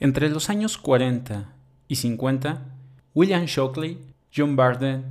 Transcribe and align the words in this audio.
Entre 0.00 0.30
los 0.30 0.48
años 0.48 0.78
40 0.78 1.52
y 1.88 1.96
50, 1.96 2.62
William 3.14 3.46
Shockley, 3.46 3.98
John 4.34 4.54
Barden 4.54 5.04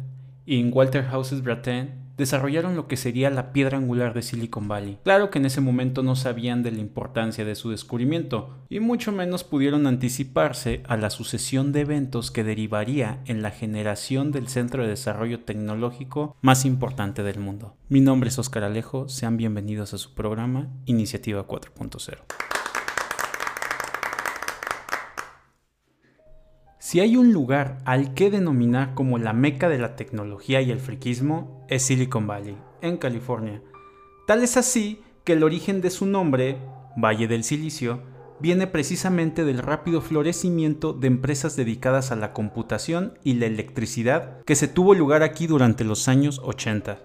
y 0.45 0.63
Walter 0.63 1.03
Houses 1.07 1.43
Brattain 1.43 2.07
desarrollaron 2.15 2.77
lo 2.77 2.87
que 2.87 2.95
sería 2.95 3.29
la 3.29 3.51
piedra 3.51 3.77
angular 3.77 4.13
de 4.13 4.21
Silicon 4.21 4.69
Valley. 4.69 4.97
Claro 5.03 5.29
que 5.29 5.39
en 5.39 5.45
ese 5.45 5.59
momento 5.59 6.03
no 6.03 6.15
sabían 6.15 6.63
de 6.63 6.71
la 6.71 6.79
importancia 6.79 7.43
de 7.43 7.55
su 7.55 7.69
descubrimiento, 7.69 8.57
y 8.69 8.79
mucho 8.79 9.11
menos 9.11 9.43
pudieron 9.43 9.87
anticiparse 9.87 10.81
a 10.87 10.95
la 10.95 11.09
sucesión 11.09 11.73
de 11.73 11.81
eventos 11.81 12.31
que 12.31 12.45
derivaría 12.45 13.21
en 13.25 13.41
la 13.41 13.51
generación 13.51 14.31
del 14.31 14.47
centro 14.47 14.83
de 14.83 14.89
desarrollo 14.89 15.41
tecnológico 15.41 16.37
más 16.41 16.63
importante 16.63 17.23
del 17.23 17.39
mundo. 17.39 17.75
Mi 17.89 17.99
nombre 17.99 18.29
es 18.29 18.39
Oscar 18.39 18.63
Alejo, 18.63 19.09
sean 19.09 19.35
bienvenidos 19.35 19.93
a 19.93 19.97
su 19.97 20.15
programa 20.15 20.69
Iniciativa 20.85 21.45
4.0. 21.45 22.56
Si 26.87 27.01
hay 27.01 27.17
un 27.17 27.33
lugar 27.33 27.79
al 27.83 28.13
que 28.13 28.31
denominar 28.31 28.93
como 28.93 29.17
la 29.17 29.33
meca 29.33 29.67
de 29.67 29.77
la 29.77 29.97
tecnología 29.97 30.61
y 30.61 30.71
el 30.71 30.79
friquismo, 30.79 31.65
es 31.67 31.83
Silicon 31.83 32.27
Valley, 32.27 32.57
en 32.81 32.95
California. 32.95 33.61
Tal 34.25 34.41
es 34.41 34.55
así 34.55 35.01
que 35.25 35.33
el 35.33 35.43
origen 35.43 35.81
de 35.81 35.89
su 35.89 36.05
nombre, 36.05 36.59
Valle 36.95 37.27
del 37.27 37.43
Silicio, 37.43 38.03
viene 38.39 38.67
precisamente 38.67 39.43
del 39.43 39.57
rápido 39.57 39.99
florecimiento 39.99 40.93
de 40.93 41.07
empresas 41.07 41.57
dedicadas 41.57 42.13
a 42.13 42.15
la 42.15 42.31
computación 42.31 43.19
y 43.21 43.33
la 43.33 43.47
electricidad 43.47 44.41
que 44.45 44.55
se 44.55 44.69
tuvo 44.69 44.93
lugar 44.93 45.23
aquí 45.23 45.45
durante 45.45 45.83
los 45.83 46.07
años 46.07 46.39
80. 46.41 46.99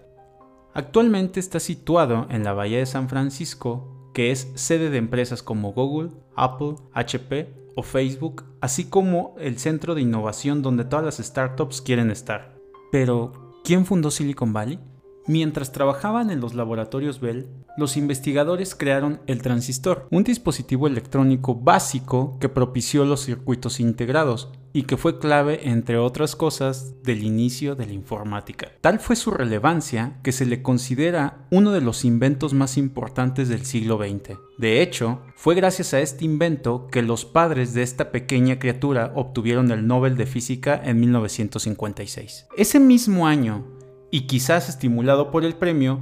Actualmente 0.74 1.40
está 1.40 1.58
situado 1.58 2.28
en 2.30 2.44
la 2.44 2.52
Bahía 2.52 2.78
de 2.78 2.86
San 2.86 3.08
Francisco, 3.08 4.12
que 4.14 4.30
es 4.30 4.52
sede 4.54 4.90
de 4.90 4.98
empresas 4.98 5.42
como 5.42 5.72
Google, 5.72 6.12
Apple, 6.36 6.76
HP 6.92 7.61
o 7.76 7.82
Facebook, 7.82 8.44
así 8.60 8.84
como 8.84 9.34
el 9.38 9.58
centro 9.58 9.94
de 9.94 10.02
innovación 10.02 10.62
donde 10.62 10.84
todas 10.84 11.04
las 11.04 11.26
startups 11.26 11.80
quieren 11.80 12.10
estar. 12.10 12.56
Pero, 12.90 13.32
¿quién 13.64 13.86
fundó 13.86 14.10
Silicon 14.10 14.52
Valley? 14.52 14.78
Mientras 15.26 15.70
trabajaban 15.70 16.30
en 16.30 16.40
los 16.40 16.54
laboratorios 16.54 17.20
Bell, 17.20 17.46
los 17.76 17.96
investigadores 17.96 18.74
crearon 18.74 19.20
el 19.26 19.40
transistor, 19.40 20.08
un 20.10 20.24
dispositivo 20.24 20.86
electrónico 20.86 21.54
básico 21.54 22.38
que 22.40 22.48
propició 22.48 23.04
los 23.04 23.24
circuitos 23.24 23.78
integrados 23.78 24.50
y 24.72 24.82
que 24.82 24.96
fue 24.96 25.18
clave, 25.18 25.68
entre 25.68 25.98
otras 25.98 26.34
cosas, 26.34 27.02
del 27.02 27.22
inicio 27.22 27.74
de 27.74 27.86
la 27.86 27.92
informática. 27.92 28.72
Tal 28.80 28.98
fue 28.98 29.16
su 29.16 29.30
relevancia 29.30 30.18
que 30.22 30.32
se 30.32 30.46
le 30.46 30.62
considera 30.62 31.46
uno 31.50 31.72
de 31.72 31.82
los 31.82 32.04
inventos 32.04 32.54
más 32.54 32.76
importantes 32.76 33.48
del 33.48 33.64
siglo 33.64 33.98
XX. 33.98 34.38
De 34.58 34.82
hecho, 34.82 35.20
fue 35.36 35.54
gracias 35.54 35.94
a 35.94 36.00
este 36.00 36.24
invento 36.24 36.88
que 36.90 37.02
los 37.02 37.24
padres 37.24 37.74
de 37.74 37.82
esta 37.82 38.10
pequeña 38.10 38.58
criatura 38.58 39.12
obtuvieron 39.14 39.70
el 39.70 39.86
Nobel 39.86 40.16
de 40.16 40.26
Física 40.26 40.80
en 40.82 41.00
1956. 41.00 42.46
Ese 42.56 42.80
mismo 42.80 43.26
año, 43.26 43.64
y 44.12 44.26
quizás 44.26 44.68
estimulado 44.68 45.32
por 45.32 45.44
el 45.44 45.54
premio, 45.54 45.98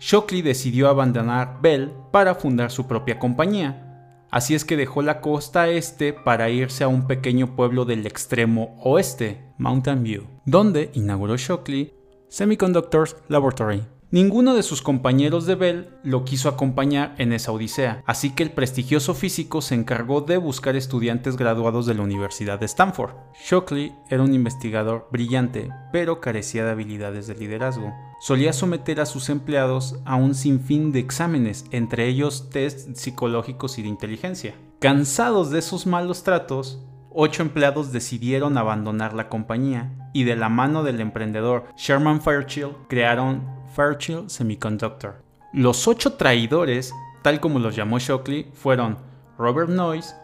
Shockley 0.00 0.42
decidió 0.42 0.88
abandonar 0.88 1.60
Bell 1.62 1.92
para 2.10 2.34
fundar 2.34 2.72
su 2.72 2.88
propia 2.88 3.20
compañía. 3.20 4.26
Así 4.32 4.54
es 4.54 4.64
que 4.64 4.76
dejó 4.76 5.00
la 5.00 5.20
costa 5.20 5.68
este 5.68 6.12
para 6.12 6.50
irse 6.50 6.82
a 6.82 6.88
un 6.88 7.06
pequeño 7.06 7.54
pueblo 7.54 7.84
del 7.84 8.04
extremo 8.04 8.76
oeste, 8.82 9.44
Mountain 9.58 10.02
View, 10.02 10.26
donde 10.44 10.90
inauguró 10.94 11.36
Shockley 11.36 11.94
Semiconductors 12.28 13.16
Laboratory, 13.28 13.84
Ninguno 14.12 14.54
de 14.54 14.62
sus 14.62 14.82
compañeros 14.82 15.46
de 15.46 15.54
Bell 15.54 15.88
lo 16.02 16.26
quiso 16.26 16.50
acompañar 16.50 17.14
en 17.16 17.32
esa 17.32 17.50
odisea, 17.50 18.02
así 18.04 18.28
que 18.34 18.42
el 18.42 18.50
prestigioso 18.50 19.14
físico 19.14 19.62
se 19.62 19.74
encargó 19.74 20.20
de 20.20 20.36
buscar 20.36 20.76
estudiantes 20.76 21.38
graduados 21.38 21.86
de 21.86 21.94
la 21.94 22.02
Universidad 22.02 22.60
de 22.60 22.66
Stanford. 22.66 23.14
Shockley 23.42 23.94
era 24.10 24.22
un 24.22 24.34
investigador 24.34 25.08
brillante, 25.10 25.70
pero 25.92 26.20
carecía 26.20 26.62
de 26.66 26.72
habilidades 26.72 27.26
de 27.26 27.36
liderazgo. 27.36 27.90
Solía 28.20 28.52
someter 28.52 29.00
a 29.00 29.06
sus 29.06 29.30
empleados 29.30 29.98
a 30.04 30.16
un 30.16 30.34
sinfín 30.34 30.92
de 30.92 30.98
exámenes, 30.98 31.64
entre 31.70 32.06
ellos 32.06 32.50
test 32.50 32.94
psicológicos 32.94 33.78
y 33.78 33.82
de 33.82 33.88
inteligencia. 33.88 34.54
Cansados 34.78 35.50
de 35.50 35.60
esos 35.60 35.86
malos 35.86 36.22
tratos, 36.22 36.84
ocho 37.14 37.42
empleados 37.42 37.92
decidieron 37.92 38.56
abandonar 38.58 39.14
la 39.14 39.28
compañía 39.28 39.92
y 40.12 40.24
de 40.24 40.36
la 40.36 40.48
mano 40.48 40.82
del 40.82 41.00
emprendedor 41.00 41.66
Sherman 41.76 42.20
Fairchild 42.20 42.74
crearon 42.88 43.46
Fairchild 43.74 44.28
Semiconductor. 44.28 45.22
Los 45.52 45.86
ocho 45.88 46.14
traidores, 46.14 46.92
tal 47.22 47.40
como 47.40 47.58
los 47.58 47.76
llamó 47.76 47.98
Shockley, 47.98 48.50
fueron 48.54 48.98
Robert 49.38 49.70
Noyce, 49.70 50.14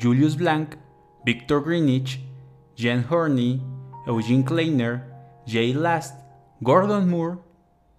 Julius 0.00 0.36
Blank, 0.36 0.76
Victor 1.24 1.64
Greenwich, 1.64 2.20
Jen 2.76 3.04
Horney, 3.08 3.62
Eugene 4.06 4.44
Kleiner, 4.44 5.04
Jay 5.46 5.72
Last, 5.72 6.20
Gordon 6.60 7.08
Moore 7.08 7.38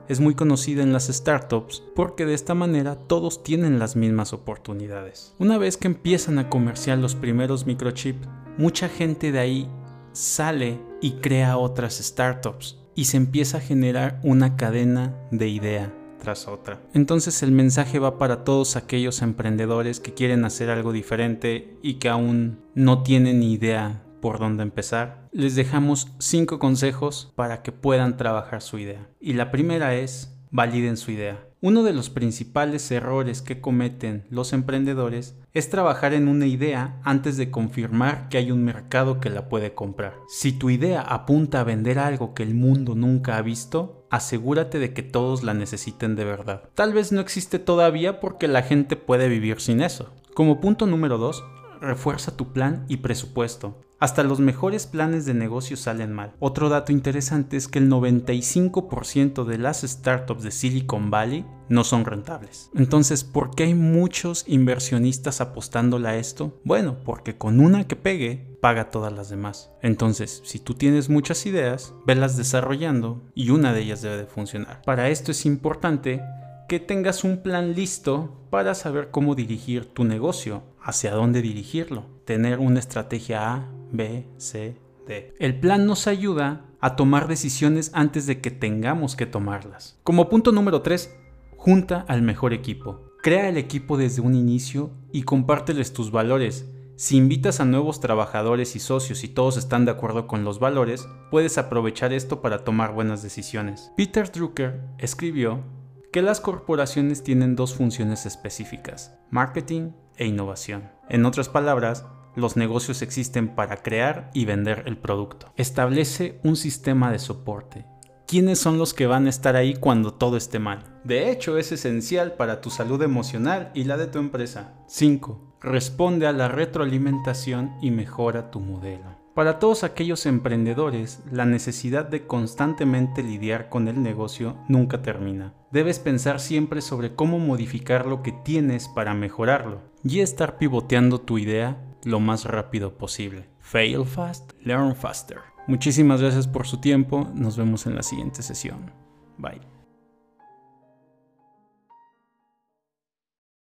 es 0.08 0.20
muy 0.20 0.36
conocida 0.36 0.84
en 0.84 0.94
las 0.94 1.08
startups 1.08 1.84
porque 1.96 2.26
de 2.26 2.36
esta 2.36 2.54
manera 2.54 2.96
todos 2.96 3.44
tienen 3.44 3.80
las 3.80 3.96
mismas 3.96 4.32
oportunidades. 4.32 5.34
Una 5.40 5.58
vez 5.58 5.76
que 5.76 5.88
empiezan 5.88 6.38
a 6.38 6.50
comerciar 6.50 7.00
los 7.00 7.16
primeros 7.16 7.66
microchips, 7.66 8.28
mucha 8.58 8.90
gente 8.90 9.32
de 9.32 9.40
ahí 9.40 9.70
sale 10.14 10.80
y 11.02 11.14
crea 11.14 11.58
otras 11.58 11.98
startups 11.98 12.78
y 12.96 13.06
se 13.06 13.18
empieza 13.18 13.58
a 13.58 13.62
generar 13.62 14.20
una 14.24 14.56
cadena 14.56 15.16
de 15.32 15.48
idea 15.48 15.94
tras 16.20 16.48
otra. 16.48 16.82
Entonces 16.94 17.44
el 17.44 17.52
mensaje 17.52 18.00
va 18.00 18.18
para 18.18 18.44
todos 18.44 18.76
aquellos 18.76 19.22
emprendedores 19.22 20.00
que 20.00 20.14
quieren 20.14 20.46
hacer 20.46 20.70
algo 20.70 20.92
diferente 20.92 21.78
y 21.82 21.96
que 21.96 22.10
aún 22.10 22.60
no 22.74 23.04
tienen 23.04 23.44
idea 23.44 24.04
por 24.22 24.40
dónde 24.40 24.64
empezar. 24.64 25.28
Les 25.32 25.56
dejamos 25.56 26.08
cinco 26.18 26.60
consejos 26.60 27.32
para 27.36 27.62
que 27.62 27.72
puedan 27.72 28.18
trabajar 28.18 28.62
su 28.62 28.80
idea. 28.80 29.08
Y 29.20 29.34
la 29.34 29.52
primera 29.52 29.96
es 29.96 30.36
validen 30.50 30.98
su 30.98 31.12
idea. 31.12 31.47
Uno 31.60 31.82
de 31.82 31.92
los 31.92 32.12
principales 32.12 32.92
errores 32.92 33.42
que 33.42 33.60
cometen 33.60 34.26
los 34.30 34.54
emprendedores 34.54 35.36
es 35.56 35.72
trabajar 35.72 36.14
en 36.14 36.28
una 36.28 36.46
idea 36.46 37.02
antes 37.04 37.36
de 37.36 37.50
confirmar 37.50 38.30
que 38.30 38.38
hay 38.38 38.52
un 38.52 38.64
mercado 38.64 39.20
que 39.20 39.32
la 39.32 39.50
puede 39.50 39.74
comprar. 39.74 40.14
Si 40.28 40.52
tu 40.52 40.70
idea 40.70 41.02
apunta 41.02 41.62
a 41.62 41.64
vender 41.64 41.98
algo 41.98 42.36
que 42.36 42.44
el 42.44 42.54
mundo 42.54 42.94
nunca 42.94 43.38
ha 43.38 43.42
visto, 43.42 44.06
asegúrate 44.12 44.78
de 44.78 44.94
que 44.94 45.02
todos 45.02 45.42
la 45.42 45.56
necesiten 45.56 46.16
de 46.16 46.26
verdad. 46.26 46.70
Tal 46.76 46.94
vez 46.94 47.12
no 47.12 47.22
existe 47.22 47.58
todavía 47.58 48.20
porque 48.20 48.48
la 48.48 48.62
gente 48.62 48.96
puede 48.96 49.28
vivir 49.28 49.60
sin 49.60 49.82
eso. 49.82 50.14
Como 50.36 50.62
punto 50.62 50.86
número 50.86 51.18
2, 51.18 51.44
refuerza 51.82 52.36
tu 52.36 52.54
plan 52.54 52.86
y 52.88 52.98
presupuesto. 52.98 53.82
Hasta 54.00 54.22
los 54.22 54.40
mejores 54.40 54.86
planes 54.86 55.26
de 55.26 55.34
negocio 55.34 55.76
salen 55.76 56.14
mal. 56.14 56.36
Otro 56.40 56.70
dato 56.70 56.92
interesante 56.92 57.58
es 57.58 57.68
que 57.68 57.80
el 57.80 57.90
95% 57.90 59.44
de 59.44 59.58
las 59.58 59.82
startups 59.82 60.44
de 60.44 60.52
Silicon 60.52 61.10
Valley 61.10 61.46
no 61.68 61.84
son 61.84 62.06
rentables. 62.06 62.70
Entonces, 62.76 63.24
¿por 63.24 63.56
qué 63.56 63.64
hay 63.64 63.74
muchos 63.74 64.44
inversionistas 64.48 65.42
apostándole 65.42 66.10
a 66.10 66.18
esto? 66.18 66.60
Bueno, 66.64 66.98
porque 67.04 67.38
con 67.38 67.60
una 67.60 67.88
que 67.88 67.96
pegue, 67.96 68.58
paga 68.62 68.92
todas 68.92 69.12
las 69.12 69.30
demás. 69.30 69.72
Entonces, 69.82 70.44
si 70.46 70.60
tú 70.60 70.76
tienes 70.76 71.10
muchas 71.10 71.48
ideas, 71.48 71.96
velas 72.06 72.38
desarrollando 72.38 73.24
y 73.34 73.50
una 73.50 73.74
de 73.74 73.82
ellas 73.82 74.04
debe 74.04 74.18
de 74.18 74.26
funcionar. 74.28 74.84
Para 74.84 75.10
esto 75.10 75.32
es 75.32 75.46
importante 75.48 76.22
que 76.68 76.80
tengas 76.82 77.24
un 77.24 77.42
plan 77.42 77.74
listo 77.74 78.46
para 78.50 78.76
saber 78.76 79.10
cómo 79.10 79.36
dirigir 79.36 79.86
tu 79.86 80.04
negocio, 80.04 80.64
hacia 80.82 81.14
dónde 81.14 81.42
dirigirlo, 81.42 82.06
tener 82.26 82.60
una 82.60 82.80
estrategia 82.80 83.54
A, 83.54 83.72
B, 83.92 84.28
C, 84.38 84.76
D. 85.08 85.34
El 85.40 85.60
plan 85.60 85.86
nos 85.86 86.08
ayuda 86.08 86.66
a 86.82 86.96
tomar 86.98 87.28
decisiones 87.28 87.92
antes 87.94 88.28
de 88.28 88.42
que 88.42 88.52
tengamos 88.52 89.16
que 89.16 89.26
tomarlas. 89.26 89.98
Como 90.04 90.30
punto 90.30 90.52
número 90.52 90.82
3, 90.82 91.16
junta 91.56 92.06
al 92.08 92.22
mejor 92.22 92.54
equipo. 92.54 93.14
Crea 93.24 93.48
el 93.48 93.58
equipo 93.58 93.98
desde 93.98 94.22
un 94.22 94.36
inicio 94.36 94.92
y 95.12 95.24
compárteles 95.24 95.94
tus 95.94 96.12
valores. 96.12 96.70
Si 96.98 97.16
invitas 97.16 97.60
a 97.60 97.66
nuevos 97.66 98.00
trabajadores 98.00 98.76
y 98.76 98.80
socios 98.80 99.24
y 99.24 99.28
todos 99.28 99.56
están 99.56 99.86
de 99.86 99.92
acuerdo 99.92 100.28
con 100.28 100.44
los 100.44 100.60
valores, 100.60 101.08
puedes 101.32 101.58
aprovechar 101.58 102.12
esto 102.12 102.42
para 102.42 102.64
tomar 102.64 102.94
buenas 102.94 103.24
decisiones. 103.24 103.92
Peter 103.96 104.32
Drucker 104.32 104.82
escribió 104.98 105.64
que 106.12 106.22
las 106.22 106.40
corporaciones 106.40 107.24
tienen 107.24 107.56
dos 107.56 107.76
funciones 107.76 108.26
específicas, 108.26 109.18
marketing 109.30 109.92
e 110.16 110.26
innovación. 110.26 110.90
En 111.10 111.26
otras 111.26 111.50
palabras, 111.50 112.06
los 112.36 112.56
negocios 112.56 113.02
existen 113.02 113.56
para 113.56 113.78
crear 113.78 114.30
y 114.34 114.46
vender 114.46 114.84
el 114.86 114.98
producto. 114.98 115.52
Establece 115.58 116.40
un 116.44 116.56
sistema 116.56 117.12
de 117.12 117.20
soporte. 117.20 117.86
¿Quiénes 118.28 118.60
son 118.60 118.78
los 118.78 118.94
que 118.94 119.08
van 119.08 119.26
a 119.26 119.30
estar 119.30 119.56
ahí 119.56 119.74
cuando 119.76 120.14
todo 120.14 120.38
esté 120.38 120.60
mal? 120.60 121.00
De 121.04 121.32
hecho, 121.32 121.58
es 121.58 121.72
esencial 121.72 122.34
para 122.34 122.62
tu 122.62 122.70
salud 122.70 123.02
emocional 123.02 123.72
y 123.74 123.86
la 123.86 123.98
de 123.98 124.08
tu 124.08 124.20
empresa. 124.20 124.74
5. 124.88 125.56
Responde 125.62 126.28
a 126.28 126.34
la 126.34 126.48
retroalimentación 126.48 127.76
y 127.82 127.92
mejora 127.92 128.52
tu 128.52 128.60
modelo. 128.60 129.27
Para 129.38 129.60
todos 129.60 129.84
aquellos 129.84 130.26
emprendedores, 130.26 131.22
la 131.32 131.46
necesidad 131.46 132.06
de 132.06 132.26
constantemente 132.26 133.22
lidiar 133.22 133.70
con 133.70 133.88
el 133.88 134.02
negocio 134.02 134.58
nunca 134.68 135.04
termina. 135.04 135.54
Debes 135.70 136.00
pensar 136.00 136.40
siempre 136.40 136.82
sobre 136.82 137.14
cómo 137.14 137.38
modificar 137.38 138.08
lo 138.08 138.24
que 138.24 138.32
tienes 138.32 138.88
para 138.88 139.14
mejorarlo 139.14 139.84
y 140.04 140.22
estar 140.22 140.58
pivoteando 140.58 141.22
tu 141.22 141.38
idea 141.38 141.78
lo 142.04 142.20
más 142.20 142.46
rápido 142.46 142.98
posible. 142.98 143.48
Fail 143.60 144.06
fast, 144.06 144.54
learn 144.64 144.96
faster. 144.96 145.38
Muchísimas 145.68 146.20
gracias 146.20 146.48
por 146.48 146.66
su 146.66 146.82
tiempo, 146.82 147.30
nos 147.36 147.58
vemos 147.58 147.86
en 147.86 147.94
la 147.94 148.02
siguiente 148.02 148.42
sesión. 148.42 148.92
Bye. 149.38 149.77